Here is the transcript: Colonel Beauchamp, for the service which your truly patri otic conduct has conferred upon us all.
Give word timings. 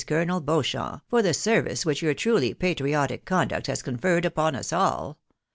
Colonel 0.07 0.39
Beauchamp, 0.41 1.03
for 1.11 1.21
the 1.21 1.31
service 1.31 1.85
which 1.85 2.01
your 2.01 2.15
truly 2.15 2.55
patri 2.55 2.93
otic 2.93 3.23
conduct 3.23 3.67
has 3.67 3.83
conferred 3.83 4.25
upon 4.25 4.55
us 4.55 4.73
all. 4.73 5.19